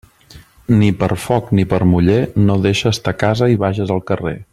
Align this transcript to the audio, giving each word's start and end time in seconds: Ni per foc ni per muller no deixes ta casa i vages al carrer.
Ni 0.77 0.87
per 1.03 1.09
foc 1.25 1.51
ni 1.59 1.65
per 1.73 1.79
muller 1.91 2.17
no 2.47 2.57
deixes 2.67 3.01
ta 3.09 3.15
casa 3.25 3.51
i 3.57 3.63
vages 3.67 3.95
al 3.99 4.03
carrer. 4.13 4.35